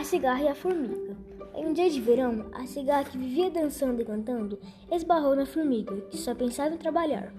A 0.00 0.02
cigarra 0.02 0.44
e 0.44 0.48
a 0.48 0.54
formiga. 0.54 1.14
Em 1.54 1.66
um 1.66 1.74
dia 1.74 1.90
de 1.90 2.00
verão, 2.00 2.46
a 2.54 2.66
cigarra 2.66 3.04
que 3.04 3.18
vivia 3.18 3.50
dançando 3.50 4.00
e 4.00 4.04
cantando 4.06 4.58
esbarrou 4.90 5.36
na 5.36 5.44
formiga, 5.44 5.94
que 6.08 6.16
só 6.16 6.34
pensava 6.34 6.74
em 6.74 6.78
trabalhar. 6.78 7.34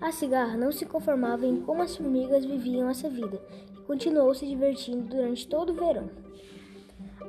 A 0.00 0.10
cigarra 0.10 0.56
não 0.56 0.72
se 0.72 0.84
conformava 0.84 1.46
em 1.46 1.60
como 1.60 1.80
as 1.82 1.96
formigas 1.96 2.44
viviam 2.44 2.90
essa 2.90 3.08
vida 3.08 3.40
e 3.72 3.80
continuou 3.82 4.34
se 4.34 4.44
divertindo 4.48 5.02
durante 5.02 5.46
todo 5.46 5.70
o 5.70 5.74
verão. 5.74 6.10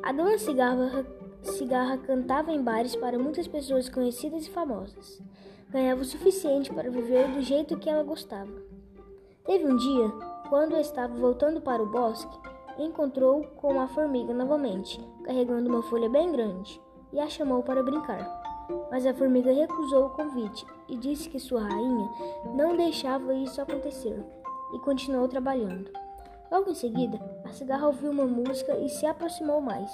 A 0.02 0.12
dona 0.12 0.40
cigarra, 0.40 1.06
cigarra 1.44 2.00
cantava 2.00 2.52
em 2.52 2.64
bares 2.64 2.96
para 2.96 3.20
muitas 3.20 3.48
pessoas 3.48 3.88
conhecidas 3.88 4.48
e 4.48 4.50
famosas. 4.50 5.22
Ganhava 5.70 6.02
o 6.02 6.06
suficiente 6.06 6.74
para 6.74 6.90
viver 6.90 7.28
do 7.28 7.44
jeito 7.44 7.78
que 7.78 7.92
ela 7.92 8.02
gostava. 8.02 8.52
Teve 9.46 9.68
um 9.68 9.78
dia, 9.78 10.10
quando 10.50 10.76
estava 10.78 11.14
voltando 11.14 11.62
para 11.62 11.84
o 11.84 11.92
bosque, 11.92 12.36
encontrou 12.80 13.44
com 13.58 13.80
a 13.80 13.88
formiga 13.88 14.34
novamente, 14.34 15.00
carregando 15.24 15.70
uma 15.70 15.84
folha 15.84 16.10
bem 16.10 16.32
grande, 16.32 16.82
e 17.12 17.20
a 17.20 17.28
chamou 17.28 17.64
para 17.64 17.84
brincar. 17.84 18.68
Mas 18.92 19.06
a 19.06 19.14
formiga 19.14 19.52
recusou 19.52 20.08
o 20.08 20.10
convite 20.10 20.66
e 20.88 20.98
disse 20.98 21.30
que 21.30 21.40
sua 21.40 21.62
rainha 21.62 22.10
não 22.54 22.76
deixava 22.76 23.34
isso 23.34 23.62
acontecer, 23.62 24.24
e 24.74 24.80
continuou 24.80 25.28
trabalhando. 25.28 25.90
Logo 26.52 26.72
em 26.72 26.76
seguida, 26.76 27.20
a 27.46 27.50
cigarra 27.50 27.88
ouviu 27.88 28.12
uma 28.12 28.26
música 28.26 28.78
e 28.78 28.90
se 28.90 29.06
aproximou 29.06 29.62
mais. 29.62 29.92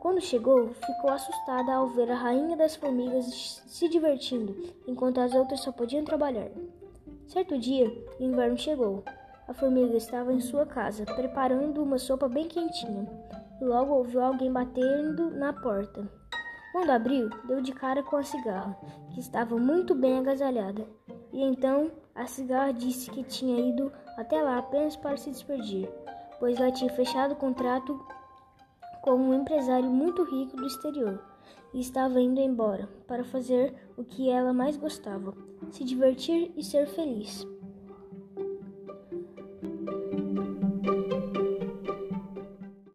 Quando 0.00 0.20
chegou, 0.20 0.68
ficou 0.74 1.10
assustada 1.10 1.72
ao 1.72 1.88
ver 1.88 2.10
a 2.10 2.14
rainha 2.14 2.56
das 2.56 2.76
formigas 2.76 3.62
se 3.66 3.88
divertindo, 3.88 4.54
enquanto 4.86 5.18
as 5.18 5.34
outras 5.34 5.60
só 5.60 5.72
podiam 5.72 6.04
trabalhar. 6.04 6.50
Certo 7.26 7.58
dia, 7.58 7.90
o 8.20 8.22
inverno 8.22 8.56
chegou 8.58 9.02
a 9.46 9.52
formiga 9.52 9.96
estava 9.96 10.32
em 10.32 10.40
sua 10.40 10.64
casa, 10.66 11.04
preparando 11.04 11.82
uma 11.82 11.98
sopa 11.98 12.28
bem 12.28 12.48
quentinha, 12.48 13.06
e 13.60 13.64
logo 13.64 13.94
ouviu 13.94 14.22
alguém 14.22 14.52
batendo 14.52 15.30
na 15.30 15.52
porta. 15.52 16.08
Quando 16.72 16.90
abriu, 16.90 17.30
deu 17.44 17.60
de 17.60 17.72
cara 17.72 18.02
com 18.02 18.16
a 18.16 18.22
cigarra, 18.24 18.76
que 19.12 19.20
estava 19.20 19.56
muito 19.56 19.94
bem 19.94 20.18
agasalhada. 20.18 20.86
E 21.32 21.42
então 21.42 21.90
a 22.14 22.26
cigarra 22.26 22.72
disse 22.72 23.10
que 23.10 23.22
tinha 23.22 23.60
ido 23.60 23.92
até 24.16 24.42
lá 24.42 24.58
apenas 24.58 24.96
para 24.96 25.16
se 25.16 25.30
despedir, 25.30 25.88
pois 26.40 26.58
ela 26.58 26.72
tinha 26.72 26.90
fechado 26.90 27.36
contrato 27.36 28.04
com 29.02 29.12
um 29.12 29.34
empresário 29.34 29.90
muito 29.90 30.24
rico 30.24 30.56
do 30.56 30.66
exterior 30.66 31.22
e 31.74 31.80
estava 31.80 32.20
indo 32.20 32.40
embora 32.40 32.88
para 33.06 33.24
fazer 33.24 33.74
o 33.96 34.04
que 34.04 34.30
ela 34.30 34.52
mais 34.52 34.76
gostava: 34.76 35.34
se 35.70 35.84
divertir 35.84 36.52
e 36.56 36.64
ser 36.64 36.86
feliz. 36.86 37.46